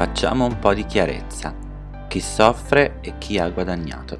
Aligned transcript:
Facciamo 0.00 0.46
un 0.46 0.58
po' 0.58 0.72
di 0.72 0.86
chiarezza. 0.86 1.54
Chi 2.08 2.20
soffre 2.20 3.00
e 3.02 3.18
chi 3.18 3.38
ha 3.38 3.50
guadagnato. 3.50 4.18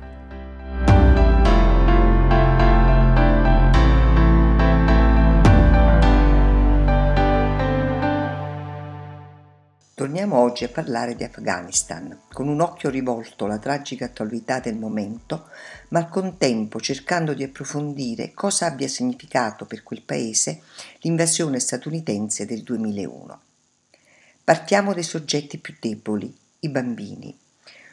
Torniamo 9.95 10.37
oggi 10.37 10.65
a 10.65 10.69
parlare 10.69 11.17
di 11.17 11.25
Afghanistan, 11.25 12.25
con 12.31 12.49
un 12.49 12.61
occhio 12.61 12.91
rivolto 12.91 13.47
alla 13.47 13.59
tragica 13.59 14.05
attualità 14.05 14.61
del 14.61 14.77
momento, 14.77 15.47
ma 15.89 16.01
al 16.01 16.11
contempo 16.11 16.79
cercando 16.79 17.33
di 17.33 17.43
approfondire 17.43 18.33
cosa 18.35 18.67
abbia 18.67 18.87
significato 18.87 19.65
per 19.65 19.83
quel 19.83 20.03
paese 20.03 20.61
l'invasione 20.99 21.59
statunitense 21.59 22.45
del 22.45 22.65
2001. 22.65 23.41
Partiamo 24.51 24.93
dai 24.93 25.05
soggetti 25.05 25.59
più 25.59 25.77
deboli, 25.79 26.37
i 26.59 26.69
bambini. 26.71 27.39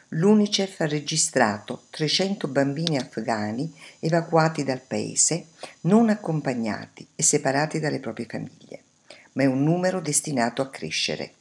L'UNICEF 0.08 0.80
ha 0.80 0.88
registrato 0.88 1.84
300 1.90 2.48
bambini 2.48 2.98
afghani 2.98 3.72
evacuati 4.00 4.64
dal 4.64 4.80
paese, 4.80 5.50
non 5.82 6.08
accompagnati 6.08 7.06
e 7.14 7.22
separati 7.22 7.78
dalle 7.78 8.00
proprie 8.00 8.26
famiglie, 8.28 8.82
ma 9.34 9.44
è 9.44 9.46
un 9.46 9.62
numero 9.62 10.00
destinato 10.00 10.60
a 10.60 10.68
crescere. 10.68 11.34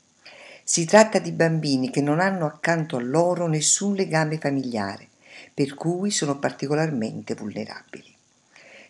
Si 0.63 0.85
tratta 0.85 1.17
di 1.17 1.31
bambini 1.31 1.89
che 1.89 2.01
non 2.01 2.19
hanno 2.19 2.45
accanto 2.45 2.97
a 2.97 3.01
loro 3.01 3.47
nessun 3.47 3.95
legame 3.95 4.37
familiare, 4.37 5.07
per 5.51 5.73
cui 5.73 6.11
sono 6.11 6.37
particolarmente 6.37 7.33
vulnerabili. 7.33 8.16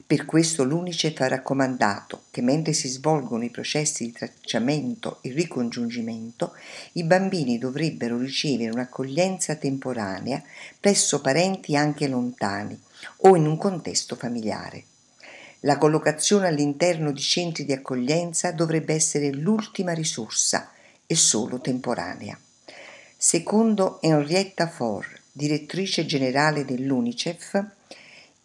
Per 0.07 0.23
questo 0.23 0.63
l'UNICEF 0.63 1.19
ha 1.19 1.27
raccomandato 1.27 2.23
che 2.31 2.41
mentre 2.41 2.71
si 2.71 2.87
svolgono 2.87 3.43
i 3.43 3.49
processi 3.49 4.05
di 4.05 4.13
tracciamento 4.13 5.17
e 5.19 5.33
ricongiungimento, 5.33 6.53
i 6.93 7.03
bambini 7.03 7.57
dovrebbero 7.57 8.17
ricevere 8.17 8.71
un'accoglienza 8.71 9.55
temporanea 9.55 10.41
presso 10.79 11.19
parenti 11.19 11.75
anche 11.75 12.07
lontani 12.07 12.79
o 13.23 13.35
in 13.35 13.45
un 13.45 13.57
contesto 13.57 14.15
familiare. 14.15 14.85
La 15.61 15.77
collocazione 15.77 16.47
all'interno 16.47 17.11
di 17.11 17.19
centri 17.19 17.65
di 17.65 17.73
accoglienza 17.73 18.53
dovrebbe 18.53 18.93
essere 18.93 19.33
l'ultima 19.33 19.91
risorsa 19.91 20.71
e 21.05 21.15
solo 21.15 21.59
temporanea. 21.59 22.39
Secondo 23.17 23.99
Henrietta 24.01 24.69
For, 24.69 25.05
direttrice 25.33 26.05
generale 26.05 26.63
dell'UNICEF, 26.63 27.65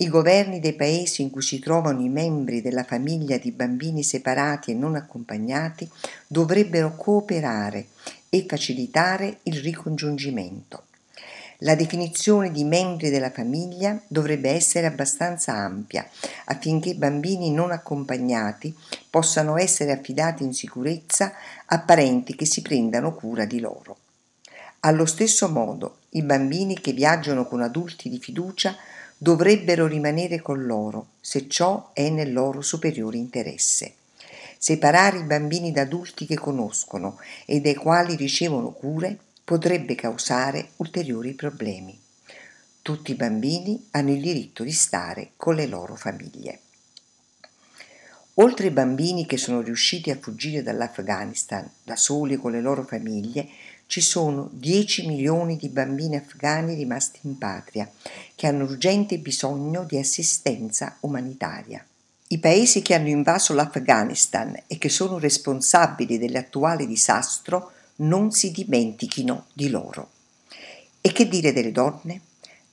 i 0.03 0.08
governi 0.08 0.58
dei 0.58 0.75
paesi 0.75 1.22
in 1.22 1.31
cui 1.31 1.42
si 1.42 1.61
trovano 1.61 2.00
i 2.00 2.08
membri 2.08 2.61
della 2.61 2.83
famiglia 2.83 3.39
di 3.39 3.53
bambini 3.53 4.03
separati 4.03 4.72
e 4.72 4.75
non 4.75 4.97
accompagnati 4.97 5.89
dovrebbero 6.27 6.97
cooperare 6.97 7.86
e 8.28 8.44
facilitare 8.48 9.39
il 9.44 9.61
ricongiungimento. 9.61 10.86
La 11.59 11.77
definizione 11.77 12.50
di 12.50 12.64
membri 12.64 13.11
della 13.11 13.31
famiglia 13.31 13.97
dovrebbe 14.09 14.50
essere 14.50 14.86
abbastanza 14.86 15.53
ampia 15.53 16.05
affinché 16.47 16.97
bambini 16.97 17.53
non 17.53 17.70
accompagnati 17.70 18.77
possano 19.09 19.56
essere 19.56 19.92
affidati 19.92 20.42
in 20.42 20.53
sicurezza 20.53 21.33
a 21.66 21.78
parenti 21.78 22.34
che 22.34 22.44
si 22.44 22.61
prendano 22.61 23.14
cura 23.14 23.44
di 23.44 23.61
loro. 23.61 23.98
Allo 24.81 25.06
stesso 25.06 25.48
modo, 25.48 25.98
i 26.11 26.22
bambini 26.25 26.81
che 26.81 26.91
viaggiano 26.91 27.47
con 27.47 27.62
adulti 27.62 28.09
di 28.09 28.19
fiducia 28.19 28.75
dovrebbero 29.23 29.87
rimanere 29.87 30.42
con 30.42 30.67
loro 30.67 31.11
se 31.20 31.47
ciò 31.48 31.91
è 31.92 32.11
nel 32.11 32.33
loro 32.33 32.61
superiore 32.61 33.19
interesse. 33.19 33.95
Separare 34.59 35.19
i 35.19 35.23
bambini 35.23 35.70
da 35.70 35.83
adulti 35.83 36.27
che 36.27 36.34
conoscono 36.34 37.20
e 37.47 37.61
dai 37.61 37.77
quali 37.77 38.17
ricevono 38.17 38.73
cure 38.73 39.17
potrebbe 39.45 39.95
causare 39.95 40.70
ulteriori 40.78 41.34
problemi. 41.34 41.97
Tutti 42.83 43.12
i 43.12 43.15
bambini 43.15 43.87
hanno 43.93 44.10
il 44.10 44.21
diritto 44.21 44.65
di 44.65 44.72
stare 44.72 45.31
con 45.37 45.54
le 45.54 45.66
loro 45.66 45.94
famiglie. 45.94 46.59
Oltre 48.37 48.66
ai 48.66 48.72
bambini 48.72 49.25
che 49.25 49.37
sono 49.37 49.60
riusciti 49.60 50.10
a 50.10 50.19
fuggire 50.19 50.65
dall'Afghanistan 50.65 51.71
da 51.84 51.94
soli 51.94 52.37
con 52.37 52.50
le 52.50 52.60
loro 52.60 52.83
famiglie, 52.83 53.47
ci 53.92 54.00
sono 54.00 54.48
10 54.53 55.06
milioni 55.06 55.58
di 55.58 55.69
bambini 55.69 56.16
afghani 56.16 56.72
rimasti 56.72 57.19
in 57.25 57.36
patria 57.36 57.86
che 58.34 58.47
hanno 58.47 58.64
urgente 58.64 59.19
bisogno 59.19 59.84
di 59.84 59.98
assistenza 59.98 60.97
umanitaria. 61.00 61.84
I 62.28 62.38
paesi 62.38 62.80
che 62.80 62.94
hanno 62.94 63.08
invaso 63.08 63.53
l'Afghanistan 63.53 64.62
e 64.66 64.78
che 64.78 64.88
sono 64.88 65.19
responsabili 65.19 66.16
dell'attuale 66.16 66.86
disastro 66.86 67.72
non 67.97 68.30
si 68.30 68.50
dimentichino 68.50 69.48
di 69.53 69.69
loro. 69.69 70.09
E 71.03 71.12
che 71.12 71.28
dire 71.28 71.53
delle 71.53 71.70
donne? 71.70 72.22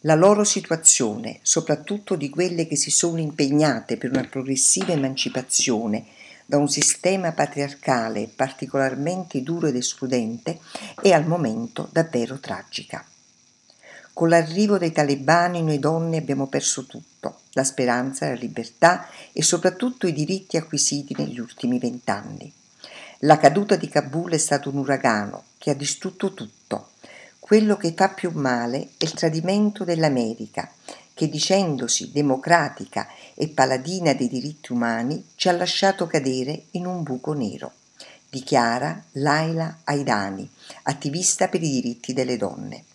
La 0.03 0.15
loro 0.15 0.45
situazione, 0.45 1.39
soprattutto 1.41 2.15
di 2.15 2.29
quelle 2.29 2.65
che 2.65 2.77
si 2.77 2.91
sono 2.91 3.19
impegnate 3.19 3.97
per 3.97 4.11
una 4.11 4.23
progressiva 4.23 4.93
emancipazione 4.93 6.05
da 6.49 6.57
un 6.57 6.67
sistema 6.67 7.31
patriarcale 7.31 8.27
particolarmente 8.27 9.43
duro 9.43 9.67
ed 9.67 9.75
escludente, 9.75 10.59
è 10.99 11.11
al 11.11 11.27
momento 11.27 11.87
davvero 11.91 12.39
tragica. 12.39 13.05
Con 14.11 14.29
l'arrivo 14.29 14.79
dei 14.79 14.91
talebani 14.91 15.61
noi 15.61 15.77
donne 15.77 16.17
abbiamo 16.17 16.47
perso 16.47 16.87
tutto, 16.87 17.41
la 17.51 17.63
speranza, 17.63 18.25
la 18.25 18.33
libertà 18.33 19.05
e 19.31 19.43
soprattutto 19.43 20.07
i 20.07 20.11
diritti 20.11 20.57
acquisiti 20.57 21.13
negli 21.15 21.39
ultimi 21.39 21.77
vent'anni. 21.77 22.51
La 23.19 23.37
caduta 23.37 23.75
di 23.75 23.87
Kabul 23.87 24.31
è 24.31 24.39
stato 24.39 24.71
un 24.71 24.77
uragano 24.77 25.43
che 25.59 25.69
ha 25.69 25.75
distrutto 25.75 26.33
tutto. 26.33 26.93
Quello 27.37 27.77
che 27.77 27.93
fa 27.95 28.09
più 28.09 28.31
male 28.33 28.89
è 28.97 29.03
il 29.03 29.11
tradimento 29.11 29.83
dell'America, 29.83 30.67
che 31.19 31.27
dicendosi 31.27 32.13
democratica 32.13 33.09
e 33.33 33.49
paladina 33.49 34.13
dei 34.13 34.29
diritti 34.29 34.71
umani 34.71 35.31
ci 35.35 35.49
ha 35.49 35.51
lasciato 35.51 36.07
cadere 36.07 36.67
in 36.71 36.85
un 36.85 37.03
buco 37.03 37.33
nero, 37.33 37.73
dichiara 38.29 39.03
Laila 39.11 39.79
Aidani, 39.83 40.49
attivista 40.83 41.49
per 41.49 41.61
i 41.61 41.69
diritti 41.69 42.13
delle 42.13 42.37
donne. 42.37 42.85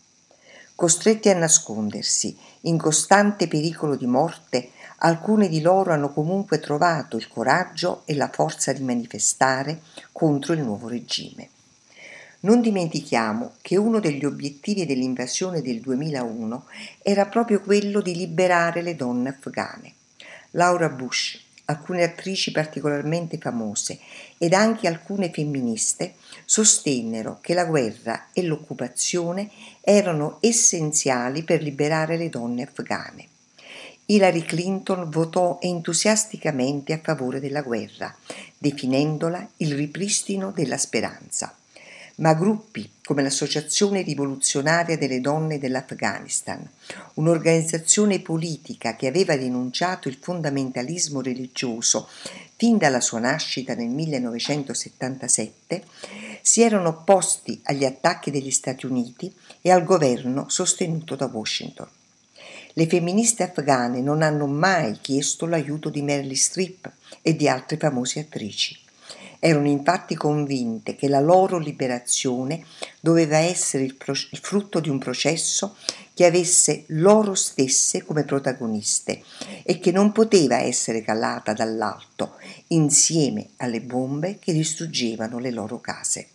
Costretti 0.75 1.29
a 1.29 1.37
nascondersi, 1.37 2.35
in 2.63 2.79
costante 2.79 3.47
pericolo 3.47 3.95
di 3.95 4.07
morte, 4.07 4.71
alcune 5.01 5.51
di 5.51 5.61
loro 5.61 5.93
hanno 5.93 6.11
comunque 6.11 6.61
trovato 6.61 7.19
il 7.19 7.29
coraggio 7.29 8.05
e 8.07 8.15
la 8.15 8.31
forza 8.33 8.73
di 8.73 8.83
manifestare 8.83 9.83
contro 10.13 10.55
il 10.55 10.63
nuovo 10.63 10.89
regime. 10.89 11.51
Non 12.45 12.61
dimentichiamo 12.61 13.55
che 13.63 13.79
uno 13.79 14.01
degli 14.01 14.27
obiettivi 14.27 14.85
dell'invasione 14.85 15.63
del 15.63 15.81
2001 15.81 16.67
era 17.03 17.25
proprio 17.25 17.63
quello 17.63 18.03
di 18.03 18.15
liberare 18.15 18.83
le 18.83 18.97
donne 18.97 19.31
afghane. 19.31 19.95
Laura 20.51 20.91
Bush, 20.91 21.41
alcune 21.65 22.03
attrici 22.03 22.51
particolarmente 22.51 23.39
famose 23.39 23.99
ed 24.37 24.53
anche 24.53 24.87
alcune 24.87 25.31
femministe 25.31 26.17
sostennero 26.45 27.39
che 27.41 27.55
la 27.55 27.65
guerra 27.65 28.27
e 28.35 28.43
l'occupazione 28.43 29.49
erano 29.81 30.37
essenziali 30.41 31.45
per 31.45 31.63
liberare 31.63 32.19
le 32.19 32.29
donne 32.29 32.65
afghane. 32.65 33.27
Hillary 34.05 34.43
Clinton 34.43 35.09
votò 35.09 35.57
entusiasticamente 35.63 36.93
a 36.93 37.01
favore 37.03 37.41
della 37.41 37.63
guerra, 37.63 38.15
definendola 38.59 39.49
il 39.57 39.75
ripristino 39.75 40.51
della 40.51 40.77
speranza. 40.77 41.57
Ma 42.17 42.33
gruppi 42.35 42.93
come 43.05 43.23
l'Associazione 43.23 44.03
Rivoluzionaria 44.03 44.97
delle 44.97 45.21
Donne 45.21 45.59
dell'Afghanistan, 45.59 46.65
un'organizzazione 47.15 48.21
politica 48.21 48.95
che 48.95 49.09
aveva 49.09 49.37
denunciato 49.37 50.07
il 50.07 50.19
fondamentalismo 50.21 51.21
religioso 51.21 52.09
fin 52.57 52.79
dalla 52.79 53.01
sua 53.01 53.19
nascita 53.19 53.75
nel 53.75 53.89
1977, 53.89 55.85
si 56.41 56.63
erano 56.63 56.91
opposti 56.91 57.61
agli 57.65 57.85
attacchi 57.85 58.31
degli 58.31 58.53
Stati 58.53 58.87
Uniti 58.87 59.35
e 59.61 59.73
al 59.73 59.83
governo 59.83 60.49
sostenuto 60.49 61.17
da 61.17 61.27
Washington. 61.27 61.89
Le 62.75 62.87
femministe 62.87 63.43
afghane 63.43 64.01
non 64.01 64.23
hanno 64.23 64.47
mai 64.47 64.99
chiesto 65.01 65.47
l'aiuto 65.47 65.91
di 65.91 66.03
Meryl 66.03 66.37
Streep 66.37 66.91
e 67.23 67.35
di 67.35 67.49
altre 67.49 67.77
famose 67.77 68.21
attrici. 68.21 68.84
Erano 69.47 69.69
infatti 69.69 70.15
convinte 70.15 70.97
che 70.97 71.07
la 71.07 71.21
loro 71.21 71.59
liberazione 71.59 72.65
doveva 72.99 73.37
essere 73.37 73.85
il, 73.85 73.95
pro- 73.95 74.15
il 74.15 74.39
frutto 74.41 74.81
di 74.81 74.89
un 74.89 74.97
processo 74.97 75.77
che 76.15 76.25
avesse 76.25 76.85
loro 76.87 77.35
stesse 77.35 78.03
come 78.05 78.25
protagoniste 78.25 79.23
e 79.63 79.81
che 79.81 79.93
non 79.93 80.13
poteva 80.13 80.61
essere 80.61 81.03
calata 81.03 81.53
dall'alto 81.53 82.37
insieme 82.69 83.51
alle 83.59 83.83
bombe 83.83 84.39
che 84.39 84.55
distruggevano 84.55 85.39
le 85.39 85.51
loro 85.51 85.79
case. 85.79 86.29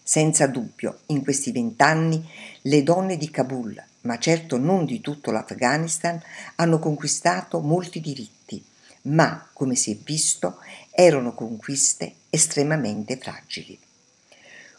Senza 0.00 0.46
dubbio, 0.46 1.00
in 1.06 1.24
questi 1.24 1.50
vent'anni 1.50 2.24
le 2.62 2.84
donne 2.84 3.16
di 3.16 3.30
Kabul, 3.32 3.82
ma 4.02 4.16
certo 4.20 4.58
non 4.58 4.84
di 4.84 5.00
tutto 5.00 5.32
l'Afghanistan, 5.32 6.22
hanno 6.54 6.78
conquistato 6.78 7.58
molti 7.58 8.00
diritti, 8.00 8.64
ma, 9.02 9.48
come 9.52 9.74
si 9.74 9.92
è 9.92 9.96
visto, 9.96 10.58
erano 10.90 11.34
conquiste 11.34 12.14
estremamente 12.30 13.16
fragili. 13.16 13.78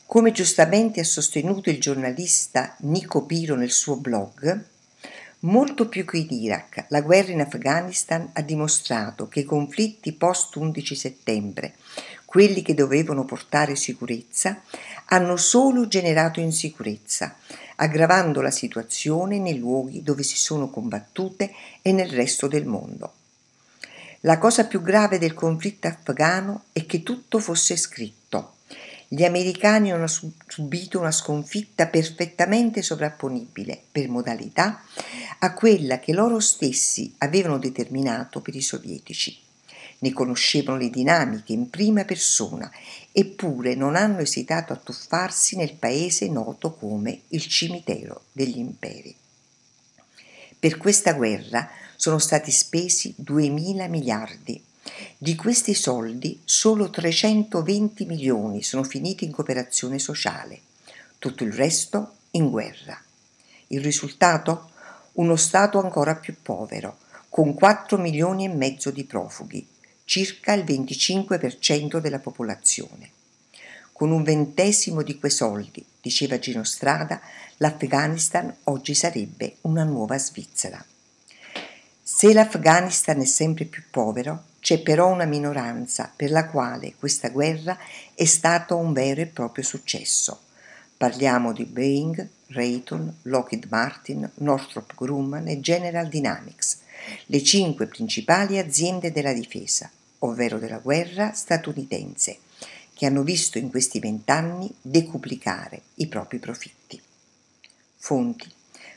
Come 0.05 0.31
giustamente 0.31 0.99
ha 0.99 1.05
sostenuto 1.05 1.69
il 1.69 1.79
giornalista 1.79 2.75
Nico 2.79 3.25
Piro 3.25 3.55
nel 3.55 3.71
suo 3.71 3.95
blog, 3.95 4.65
molto 5.39 5.87
più 5.87 6.05
che 6.05 6.17
in 6.17 6.27
Iraq, 6.29 6.85
la 6.89 7.01
guerra 7.01 7.31
in 7.31 7.41
Afghanistan 7.41 8.29
ha 8.33 8.41
dimostrato 8.41 9.27
che 9.27 9.39
i 9.39 9.45
conflitti 9.45 10.11
post 10.11 10.55
11 10.55 10.95
settembre, 10.95 11.75
quelli 12.25 12.61
che 12.61 12.73
dovevano 12.73 13.25
portare 13.25 13.75
sicurezza, 13.75 14.61
hanno 15.05 15.37
solo 15.37 15.87
generato 15.87 16.39
insicurezza, 16.39 17.35
aggravando 17.77 18.41
la 18.41 18.51
situazione 18.51 19.39
nei 19.39 19.57
luoghi 19.57 20.03
dove 20.03 20.23
si 20.23 20.37
sono 20.37 20.69
combattute 20.69 21.51
e 21.81 21.91
nel 21.91 22.09
resto 22.09 22.47
del 22.47 22.65
mondo. 22.65 23.13
La 24.21 24.37
cosa 24.37 24.65
più 24.65 24.81
grave 24.81 25.17
del 25.17 25.33
conflitto 25.33 25.87
afghano 25.87 26.65
è 26.71 26.85
che 26.85 27.03
tutto 27.03 27.39
fosse 27.39 27.75
scritto 27.75 28.55
gli 29.13 29.25
americani 29.25 29.91
hanno 29.91 30.07
subito 30.07 30.97
una 30.97 31.11
sconfitta 31.11 31.87
perfettamente 31.87 32.81
sovrapponibile 32.81 33.77
per 33.91 34.07
modalità 34.07 34.83
a 35.39 35.53
quella 35.53 35.99
che 35.99 36.13
loro 36.13 36.39
stessi 36.39 37.13
avevano 37.17 37.57
determinato 37.57 38.39
per 38.39 38.55
i 38.55 38.61
sovietici. 38.61 39.37
Ne 39.99 40.13
conoscevano 40.13 40.77
le 40.77 40.89
dinamiche 40.89 41.51
in 41.51 41.69
prima 41.69 42.05
persona, 42.05 42.71
eppure 43.11 43.75
non 43.75 43.97
hanno 43.97 44.19
esitato 44.19 44.71
a 44.71 44.77
tuffarsi 44.77 45.57
nel 45.57 45.73
paese 45.73 46.29
noto 46.29 46.73
come 46.73 47.23
il 47.29 47.45
cimitero 47.47 48.27
degli 48.31 48.59
imperi. 48.59 49.13
Per 50.61 50.77
questa 50.77 51.13
guerra 51.13 51.67
sono 51.95 52.19
stati 52.19 52.51
spesi 52.51 53.15
2.000 53.19 53.89
miliardi 53.89 54.63
di 55.17 55.35
questi 55.35 55.73
soldi 55.73 56.39
solo 56.45 56.91
320 56.91 58.05
milioni 58.05 58.61
sono 58.61 58.83
finiti 58.83 59.25
in 59.25 59.31
cooperazione 59.31 59.97
sociale, 59.97 60.59
tutto 61.17 61.43
il 61.43 61.51
resto 61.51 62.17
in 62.33 62.51
guerra. 62.51 62.95
Il 63.69 63.81
risultato? 63.81 64.69
Uno 65.13 65.35
Stato 65.35 65.79
ancora 65.79 66.13
più 66.13 66.35
povero, 66.39 66.99
con 67.29 67.55
4 67.55 67.97
milioni 67.97 68.45
e 68.45 68.49
mezzo 68.49 68.91
di 68.91 69.03
profughi, 69.03 69.67
circa 70.05 70.53
il 70.53 70.63
25% 70.63 71.97
della 71.97 72.19
popolazione. 72.19 73.09
Con 74.01 74.09
un 74.09 74.23
ventesimo 74.23 75.03
di 75.03 75.19
quei 75.19 75.29
soldi, 75.29 75.85
diceva 76.01 76.39
Gino 76.39 76.63
Strada, 76.63 77.21
l'Afghanistan 77.57 78.51
oggi 78.63 78.95
sarebbe 78.95 79.57
una 79.61 79.83
nuova 79.83 80.17
Svizzera. 80.17 80.83
Se 82.01 82.33
l'Afghanistan 82.33 83.21
è 83.21 83.25
sempre 83.25 83.65
più 83.65 83.83
povero, 83.91 84.45
c'è 84.59 84.81
però 84.81 85.09
una 85.09 85.25
minoranza 85.25 86.11
per 86.15 86.31
la 86.31 86.47
quale 86.47 86.95
questa 86.97 87.29
guerra 87.29 87.77
è 88.15 88.25
stato 88.25 88.75
un 88.75 88.91
vero 88.91 89.21
e 89.21 89.27
proprio 89.27 89.63
successo. 89.63 90.45
Parliamo 90.97 91.53
di 91.53 91.65
Boeing, 91.65 92.27
Raytheon, 92.47 93.17
Lockheed 93.21 93.67
Martin, 93.69 94.27
Northrop 94.37 94.95
Grumman 94.95 95.47
e 95.47 95.59
General 95.59 96.07
Dynamics, 96.07 96.79
le 97.27 97.43
cinque 97.43 97.85
principali 97.85 98.57
aziende 98.57 99.11
della 99.11 99.33
difesa, 99.33 99.91
ovvero 100.19 100.57
della 100.57 100.79
guerra 100.79 101.33
statunitense, 101.33 102.39
che 103.01 103.07
hanno 103.07 103.23
visto 103.23 103.57
in 103.57 103.71
questi 103.71 103.97
vent'anni 103.97 104.71
decuplicare 104.79 105.81
i 105.95 106.05
propri 106.05 106.37
profitti. 106.37 107.01
Fonti 107.95 108.47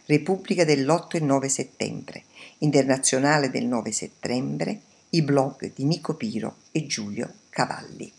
Repubblica 0.04 0.62
dell'8 0.62 1.16
e 1.16 1.20
9 1.20 1.48
settembre, 1.48 2.24
Internazionale 2.58 3.48
del 3.48 3.64
9 3.64 3.92
settembre, 3.92 4.82
i 5.08 5.22
blog 5.22 5.72
di 5.74 5.84
Nico 5.84 6.12
Piro 6.16 6.56
e 6.70 6.84
Giulio 6.84 7.32
Cavalli. 7.48 8.12